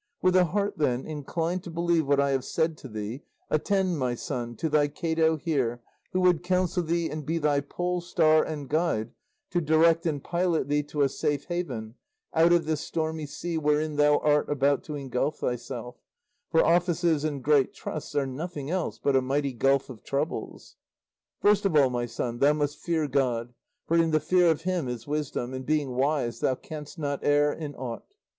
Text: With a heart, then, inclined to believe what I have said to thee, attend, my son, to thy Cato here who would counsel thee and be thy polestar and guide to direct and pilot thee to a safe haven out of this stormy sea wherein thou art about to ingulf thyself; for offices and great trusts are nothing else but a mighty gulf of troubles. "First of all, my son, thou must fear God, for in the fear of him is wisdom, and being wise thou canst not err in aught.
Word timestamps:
With 0.19 0.35
a 0.35 0.45
heart, 0.45 0.79
then, 0.79 1.05
inclined 1.05 1.63
to 1.63 1.69
believe 1.69 2.07
what 2.07 2.19
I 2.19 2.31
have 2.31 2.43
said 2.43 2.75
to 2.79 2.87
thee, 2.87 3.21
attend, 3.51 3.99
my 3.99 4.15
son, 4.15 4.55
to 4.55 4.67
thy 4.67 4.87
Cato 4.87 5.35
here 5.37 5.79
who 6.11 6.21
would 6.21 6.41
counsel 6.41 6.81
thee 6.81 7.07
and 7.07 7.23
be 7.23 7.37
thy 7.37 7.59
polestar 7.59 8.41
and 8.43 8.67
guide 8.67 9.11
to 9.51 9.61
direct 9.61 10.07
and 10.07 10.23
pilot 10.23 10.67
thee 10.69 10.81
to 10.81 11.03
a 11.03 11.07
safe 11.07 11.45
haven 11.49 11.93
out 12.33 12.51
of 12.51 12.65
this 12.65 12.81
stormy 12.81 13.27
sea 13.27 13.59
wherein 13.59 13.95
thou 13.95 14.17
art 14.17 14.49
about 14.49 14.83
to 14.85 14.93
ingulf 14.95 15.35
thyself; 15.35 15.97
for 16.49 16.65
offices 16.65 17.23
and 17.23 17.43
great 17.43 17.71
trusts 17.71 18.15
are 18.15 18.25
nothing 18.25 18.71
else 18.71 18.97
but 18.97 19.15
a 19.15 19.21
mighty 19.21 19.53
gulf 19.53 19.87
of 19.87 20.01
troubles. 20.01 20.77
"First 21.37 21.63
of 21.63 21.75
all, 21.75 21.91
my 21.91 22.07
son, 22.07 22.39
thou 22.39 22.53
must 22.53 22.79
fear 22.79 23.07
God, 23.07 23.53
for 23.85 23.97
in 23.97 24.09
the 24.09 24.19
fear 24.19 24.49
of 24.49 24.63
him 24.63 24.87
is 24.87 25.05
wisdom, 25.05 25.53
and 25.53 25.63
being 25.63 25.91
wise 25.91 26.39
thou 26.39 26.55
canst 26.55 26.97
not 26.97 27.19
err 27.23 27.53
in 27.53 27.75
aught. 27.75 28.15